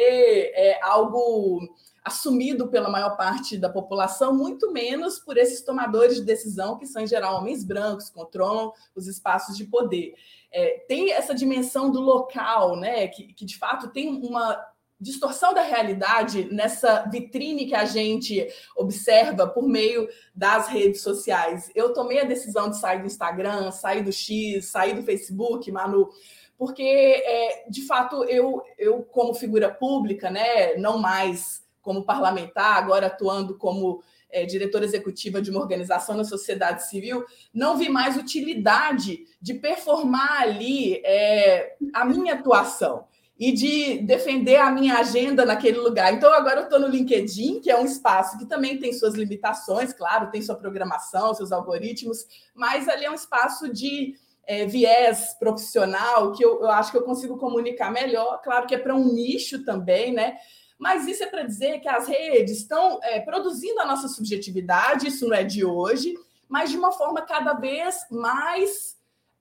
[0.56, 1.60] é, algo
[2.06, 7.02] assumido pela maior parte da população, muito menos por esses tomadores de decisão, que são,
[7.02, 10.14] em geral, homens brancos, controlam os espaços de poder.
[10.52, 14.56] É, tem essa dimensão do local, né, que, que de fato tem uma
[15.02, 21.72] distorção da realidade nessa vitrine que a gente observa por meio das redes sociais.
[21.74, 26.08] Eu tomei a decisão de sair do Instagram, sair do X, sair do Facebook, Manu,
[26.56, 33.06] porque é, de fato eu, eu como figura pública, né, não mais como parlamentar, agora
[33.06, 39.20] atuando como é, diretora executiva de uma organização na sociedade civil, não vi mais utilidade
[39.40, 43.06] de performar ali é, a minha atuação
[43.40, 46.12] e de defender a minha agenda naquele lugar.
[46.12, 49.94] Então, agora eu estou no LinkedIn, que é um espaço que também tem suas limitações,
[49.94, 54.16] claro, tem sua programação, seus algoritmos, mas ali é um espaço de
[54.48, 58.42] é, viés profissional que eu, eu acho que eu consigo comunicar melhor.
[58.42, 60.38] Claro que é para um nicho também, né?
[60.78, 65.28] Mas isso é para dizer que as redes estão é, produzindo a nossa subjetividade, isso
[65.28, 66.14] não é de hoje,
[66.48, 68.98] mas de uma forma cada vez mais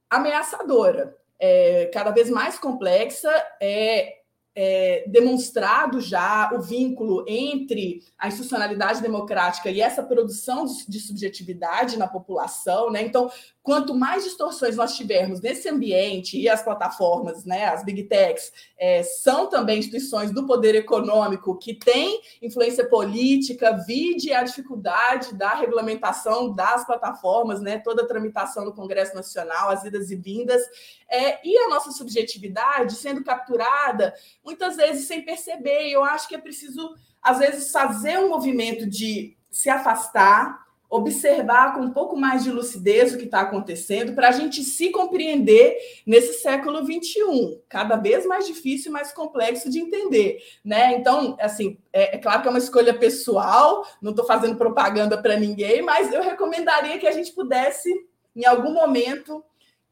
[0.09, 3.31] ameaçadora, é, cada vez mais complexa.
[3.61, 11.01] É, é, demonstrado já o vínculo entre a institucionalidade democrática e essa produção de, de
[11.01, 13.03] subjetividade na população, né?
[13.03, 13.31] Então,
[13.65, 19.03] quanto mais distorções nós tivermos nesse ambiente e as plataformas, né, as big techs, é,
[19.03, 26.55] são também instituições do poder econômico que têm influência política, vide a dificuldade da regulamentação
[26.55, 30.63] das plataformas, né, toda a tramitação no Congresso Nacional, as idas e vindas,
[31.09, 35.89] é, e a nossa subjetividade sendo capturada muitas vezes sem perceber.
[35.89, 40.64] Eu acho que é preciso, às vezes, fazer um movimento de se afastar
[40.97, 44.91] observar com um pouco mais de lucidez o que está acontecendo, para a gente se
[44.91, 45.77] compreender
[46.07, 50.39] nesse século XXI, cada vez mais difícil e mais complexo de entender.
[50.65, 50.95] Né?
[50.95, 55.37] Então, assim, é, é claro que é uma escolha pessoal, não estou fazendo propaganda para
[55.37, 57.93] ninguém, mas eu recomendaria que a gente pudesse,
[58.37, 59.45] em algum momento,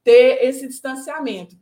[0.04, 1.56] ter esse distanciamento.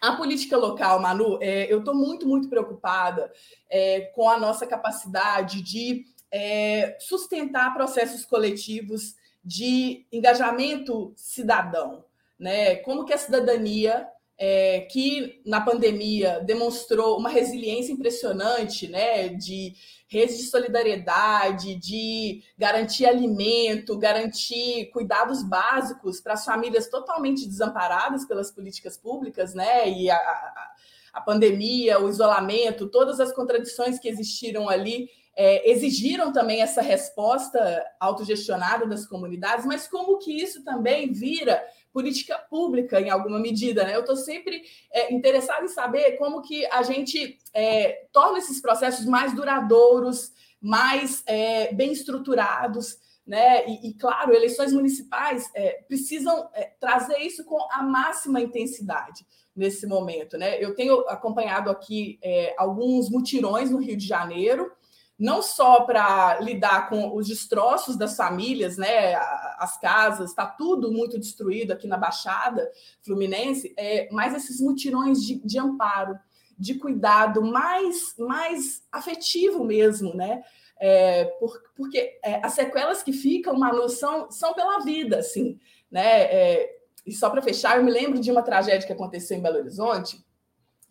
[0.00, 3.32] A política local, Manu, é, eu estou muito, muito preocupada
[3.68, 9.14] é, com a nossa capacidade de é, sustentar processos coletivos
[9.44, 12.04] de engajamento cidadão,
[12.38, 12.76] né?
[12.76, 14.06] Como que a cidadania
[14.38, 19.74] é, que na pandemia demonstrou uma resiliência impressionante, né, de
[20.06, 28.52] redes de solidariedade, de garantir alimento, garantir cuidados básicos para as famílias totalmente desamparadas pelas
[28.52, 30.72] políticas públicas, né, e a, a,
[31.14, 37.86] a pandemia, o isolamento, todas as contradições que existiram ali é, exigiram também essa resposta
[38.00, 43.94] autogestionada das comunidades, mas como que isso também vira política pública em alguma medida, né?
[43.94, 44.60] Eu estou sempre
[44.92, 51.22] é, interessado em saber como que a gente é, torna esses processos mais duradouros, mais
[51.24, 53.64] é, bem estruturados, né?
[53.68, 59.24] E, e, claro, eleições municipais é, precisam é, trazer isso com a máxima intensidade
[59.54, 60.60] nesse momento, né?
[60.60, 64.72] Eu tenho acompanhado aqui é, alguns mutirões no Rio de Janeiro
[65.18, 69.16] não só para lidar com os destroços das famílias, né,
[69.58, 72.70] as casas, está tudo muito destruído aqui na Baixada
[73.02, 76.16] Fluminense, é, mas esses mutirões de, de amparo,
[76.56, 80.42] de cuidado mais, mais afetivo mesmo, né?
[80.80, 85.58] É, por, porque é, as sequelas que ficam, Manu, são, são pela vida, assim,
[85.90, 86.22] né?
[86.22, 89.58] É, e só para fechar, eu me lembro de uma tragédia que aconteceu em Belo
[89.58, 90.24] Horizonte,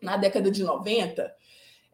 [0.02, 1.34] na década de 90,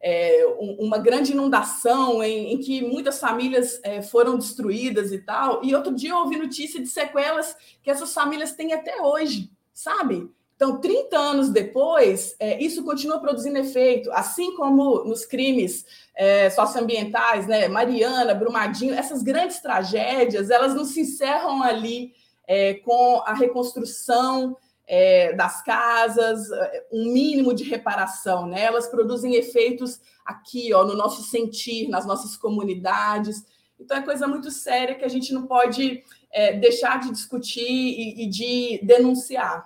[0.06, 0.44] é,
[0.78, 5.64] uma grande inundação em, em que muitas famílias é, foram destruídas e tal.
[5.64, 10.28] E outro dia eu ouvi notícia de sequelas que essas famílias têm até hoje, sabe?
[10.56, 17.46] Então, 30 anos depois, é, isso continua produzindo efeito, assim como nos crimes é, socioambientais,
[17.46, 17.66] né?
[17.66, 22.12] Mariana, Brumadinho, essas grandes tragédias, elas não se encerram ali
[22.46, 24.54] é, com a reconstrução
[24.86, 28.62] é, das casas, é, um mínimo de reparação, né?
[28.62, 33.44] Elas produzem efeitos aqui, ó, no nosso sentir, nas nossas comunidades.
[33.78, 38.24] Então é coisa muito séria que a gente não pode é, deixar de discutir e,
[38.24, 39.64] e de denunciar.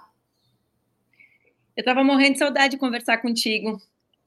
[1.77, 3.81] Eu estava morrendo de saudade de conversar contigo.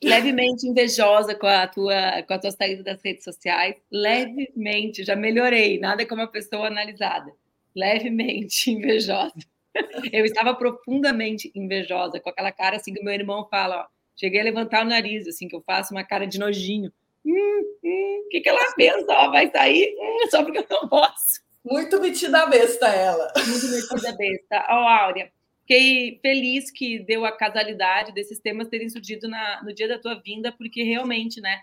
[0.03, 3.75] Levemente invejosa com a tua com a tua saída das redes sociais.
[3.91, 5.79] Levemente, já melhorei.
[5.79, 7.31] Nada como uma pessoa analisada.
[7.75, 9.50] Levemente invejosa.
[10.11, 14.43] Eu estava profundamente invejosa, com aquela cara assim que meu irmão fala, ó, cheguei a
[14.43, 16.91] levantar o nariz, assim, que eu faço uma cara de nojinho.
[17.25, 19.05] Hum, hum, o que, que ela pensa?
[19.09, 21.41] Ó, vai sair hum, só porque eu não posso.
[21.63, 23.31] Muito metida besta ela.
[23.47, 24.65] Muito metida besta.
[24.69, 29.73] Ó, oh, Áurea, fiquei feliz que deu a casalidade desses temas terem surgido na, no
[29.73, 31.61] dia da tua vinda, porque realmente, né,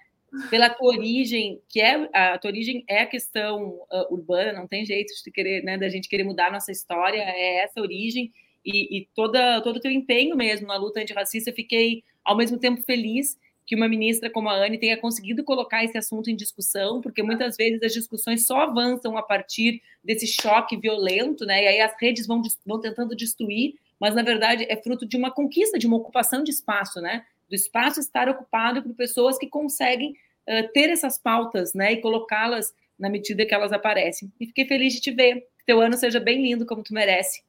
[0.50, 4.84] pela tua origem, que é a tua origem é a questão uh, urbana, não tem
[4.84, 8.32] jeito de querer, né, da gente querer mudar a nossa história, é essa origem
[8.64, 11.50] e, e toda todo o teu empenho mesmo na luta antirracista.
[11.50, 15.84] Eu fiquei ao mesmo tempo feliz que uma ministra como a Anne tenha conseguido colocar
[15.84, 20.74] esse assunto em discussão, porque muitas vezes as discussões só avançam a partir desse choque
[20.74, 21.64] violento, né?
[21.64, 25.30] E aí as redes vão, vão tentando destruir, mas na verdade é fruto de uma
[25.30, 27.24] conquista, de uma ocupação de espaço, né?
[27.48, 31.92] Do espaço estar ocupado por pessoas que conseguem uh, ter essas pautas, né?
[31.92, 34.32] E colocá-las na medida que elas aparecem.
[34.38, 35.40] E fiquei feliz de te ver.
[35.58, 37.42] Que teu ano seja bem lindo, como tu merece.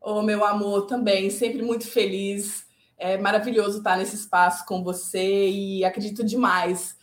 [0.00, 2.64] Oh, meu amor, também, sempre muito feliz
[2.98, 6.96] é maravilhoso estar nesse espaço com você e acredito demais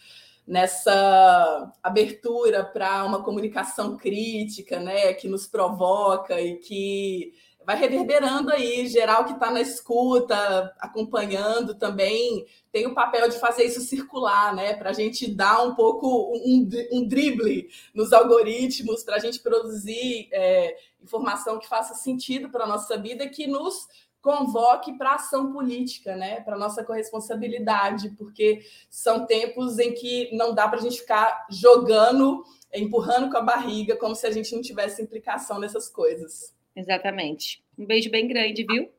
[0.48, 7.34] nessa abertura para uma comunicação crítica, né, que nos provoca e que
[7.66, 13.64] vai reverberando aí, geral que está na escuta, acompanhando também, tem o papel de fazer
[13.64, 14.74] isso circular, né?
[14.74, 20.28] Para a gente dar um pouco um, um drible nos algoritmos, para a gente produzir
[20.32, 23.88] é, informação que faça sentido para a nossa vida, que nos
[24.22, 26.42] convoque para ação política, né?
[26.42, 32.44] para nossa corresponsabilidade, porque são tempos em que não dá para a gente ficar jogando,
[32.74, 36.54] empurrando com a barriga, como se a gente não tivesse implicação nessas coisas.
[36.76, 37.64] Exatamente.
[37.78, 38.90] Um beijo bem grande, viu?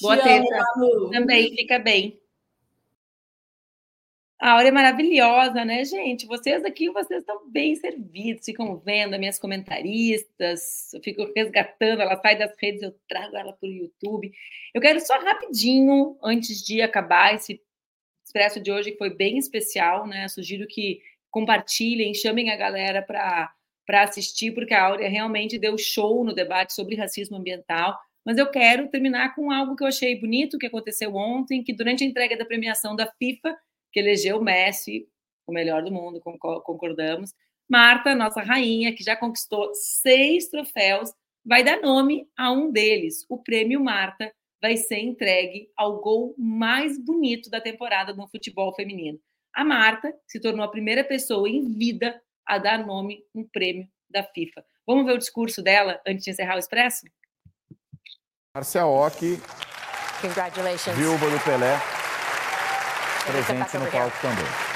[0.00, 0.64] Boa Te terça.
[1.10, 2.20] Também, fica bem.
[4.38, 6.26] A hora é maravilhosa, né, gente?
[6.26, 12.20] Vocês aqui, vocês estão bem servidos, ficam vendo as minhas comentaristas, eu fico resgatando, ela
[12.20, 14.30] sai das redes, eu trago ela para o YouTube.
[14.74, 17.62] Eu quero só rapidinho, antes de acabar esse
[18.26, 20.28] expresso de hoje, que foi bem especial, né?
[20.28, 21.00] Sugiro que
[21.30, 23.50] compartilhem, chamem a galera para
[23.86, 27.98] assistir, porque a Áurea realmente deu show no debate sobre racismo ambiental.
[28.24, 32.02] Mas eu quero terminar com algo que eu achei bonito, que aconteceu ontem, que durante
[32.02, 33.56] a entrega da premiação da FIFA,
[33.92, 35.08] que elegeu Messi
[35.46, 37.32] o melhor do mundo, concordamos.
[37.68, 41.12] Marta, nossa rainha, que já conquistou seis troféus,
[41.44, 43.24] vai dar nome a um deles.
[43.28, 49.20] O prêmio Marta vai ser entregue ao gol mais bonito da temporada no futebol feminino.
[49.54, 54.22] A Marta se tornou a primeira pessoa em vida a dar nome um prêmio da
[54.22, 54.64] FIFA.
[54.86, 57.06] Vamos ver o discurso dela antes de encerrar o Expresso?
[58.54, 59.40] Marcia Ock,
[60.94, 61.76] viúva do Pelé,
[63.26, 64.66] presente no palco também.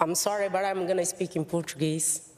[0.00, 2.33] I'm sorry, but I'm gonna speak in Portuguese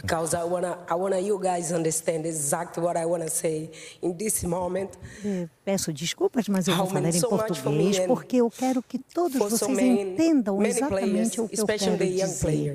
[0.00, 3.70] because I wanna, I wanna you guys understand exactly what I wanna say
[4.02, 4.90] in this moment.
[5.24, 9.78] Eh, peço desculpas, mas eu vou falar em português porque eu quero que todos vocês
[9.78, 12.74] entendam exatamente o que eu quero dizer.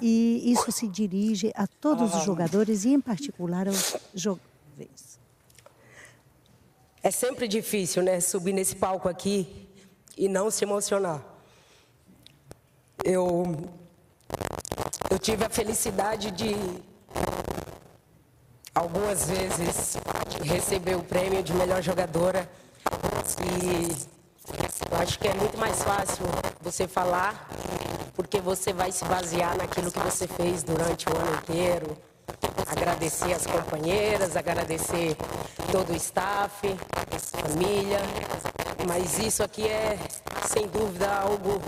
[0.00, 5.18] E isso se dirige a todos os jogadores e, em particular, aos jovens.
[7.02, 9.68] É sempre difícil, né, subir nesse palco aqui
[10.16, 11.24] e não se emocionar.
[13.04, 13.70] Eu,
[15.10, 16.54] eu tive a felicidade de
[18.74, 19.96] algumas vezes
[20.42, 22.48] receber o prêmio de melhor jogadora
[23.42, 24.16] e
[24.90, 26.24] eu acho que é muito mais fácil
[26.60, 27.48] você falar,
[28.14, 31.96] porque você vai se basear naquilo que você fez durante o ano inteiro.
[32.66, 35.16] Agradecer as companheiras, agradecer
[35.72, 36.76] todo o staff,
[37.42, 38.00] família.
[38.86, 39.98] Mas isso aqui é,
[40.46, 41.60] sem dúvida, algo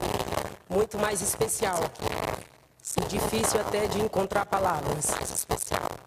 [0.68, 1.80] muito mais especial.
[3.09, 5.07] Difícil até de encontrar palavras.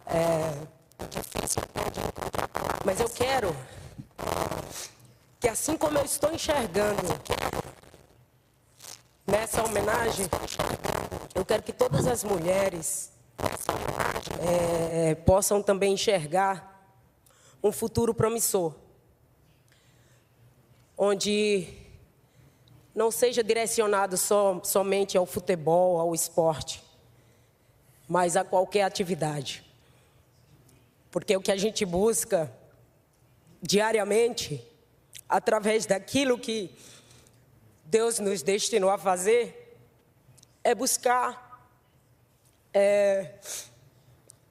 [0.05, 0.53] É...
[2.85, 3.55] Mas eu quero
[5.39, 7.01] que assim como eu estou enxergando
[9.25, 10.27] nessa homenagem,
[11.33, 13.11] eu quero que todas as mulheres
[14.39, 16.71] é, possam também enxergar
[17.63, 18.75] um futuro promissor,
[20.97, 21.80] onde
[22.93, 24.15] não seja direcionado
[24.63, 26.83] somente ao futebol, ao esporte,
[28.07, 29.63] mas a qualquer atividade.
[31.09, 32.51] Porque o que a gente busca
[33.61, 34.67] diariamente
[35.31, 36.75] através daquilo que
[37.85, 39.77] Deus nos destinou a fazer,
[40.61, 41.69] é buscar
[42.73, 43.35] é,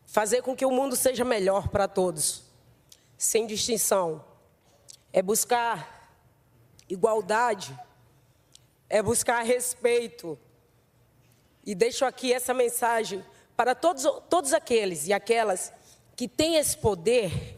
[0.07, 2.45] fazer com que o mundo seja melhor para todos,
[3.19, 4.25] sem distinção.
[5.13, 6.19] É buscar
[6.89, 7.79] igualdade,
[8.91, 10.39] é buscar respeito.
[11.65, 13.25] E deixo aqui essa mensagem
[13.57, 15.73] para todos, todos aqueles e aquelas
[16.15, 17.57] que têm esse poder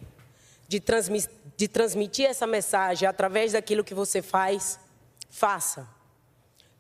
[0.69, 4.81] de transmitir de transmitir essa mensagem através daquilo que você faz,
[5.31, 5.89] faça.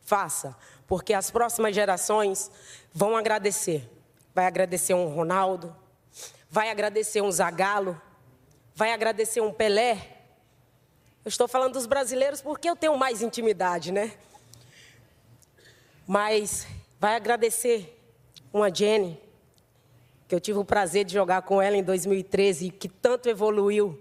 [0.00, 0.56] Faça,
[0.88, 2.50] porque as próximas gerações
[2.92, 3.88] vão agradecer.
[4.34, 5.76] vai agradecer um Ronaldo,
[6.50, 8.00] vai agradecer um Zagallo,
[8.74, 10.24] vai agradecer um Pelé.
[11.24, 14.12] Eu estou falando dos brasileiros porque eu tenho mais intimidade, né?
[16.06, 16.66] Mas
[16.98, 17.98] vai agradecer
[18.52, 19.20] uma Jenny,
[20.26, 23.98] que eu tive o prazer de jogar com ela em 2013 e que tanto evoluiu,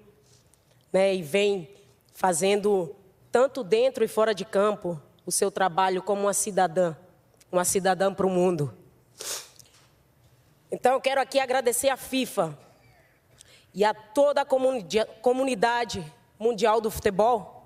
[0.91, 1.14] né?
[1.14, 1.70] E vem
[2.14, 2.95] fazendo
[3.32, 6.95] tanto dentro e fora de campo o seu trabalho como uma cidadã,
[7.52, 8.74] uma cidadã para o mundo.
[10.72, 12.58] Então eu quero aqui agradecer à FIFA
[13.74, 16.04] e a toda a comunidade
[16.39, 17.66] mundial do futebol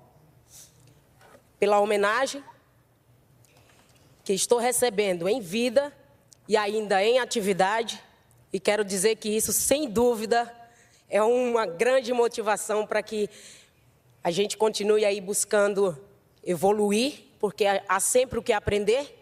[1.58, 2.44] pela homenagem
[4.26, 5.92] que estou recebendo em vida
[6.48, 8.02] e ainda em atividade.
[8.52, 10.52] E quero dizer que isso, sem dúvida,
[11.08, 13.30] é uma grande motivação para que
[14.24, 15.96] a gente continue aí buscando
[16.42, 19.16] evoluir, porque há sempre o que aprender.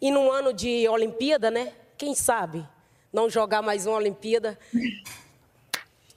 [0.00, 1.72] E num ano de Olimpíada, né?
[1.96, 2.66] Quem sabe
[3.12, 4.58] não jogar mais uma Olimpíada.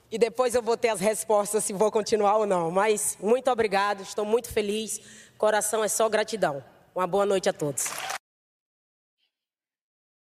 [0.08, 2.70] E depois eu vou ter as respostas se vou continuar ou não.
[2.70, 5.00] Mas muito obrigado, estou muito feliz.
[5.36, 6.62] Coração é só gratidão.
[6.96, 7.88] Uma boa noite a todos.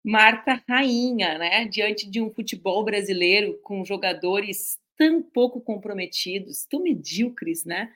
[0.03, 1.65] Marta Rainha, né?
[1.65, 7.93] Diante de um futebol brasileiro com jogadores tão pouco comprometidos, tão medíocres, né?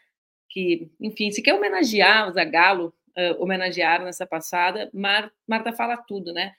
[0.48, 6.32] Que, enfim, se quer homenagear o Zagallo, uh, homenagearam nessa passada, Mar Marta fala tudo,
[6.32, 6.54] né?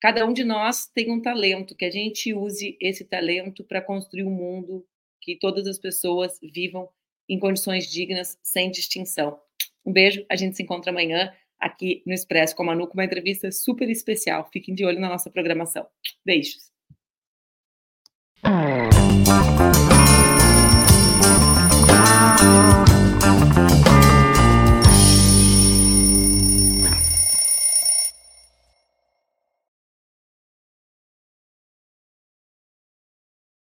[0.00, 4.24] Cada um de nós tem um talento, que a gente use esse talento para construir
[4.24, 4.84] um mundo
[5.20, 6.88] que todas as pessoas vivam
[7.28, 9.40] em condições dignas, sem distinção.
[9.86, 11.32] Um beijo, a gente se encontra amanhã
[11.64, 14.48] aqui no Expresso com a Manu com uma entrevista super especial.
[14.52, 15.86] Fiquem de olho na nossa programação.
[16.24, 16.72] Beijos.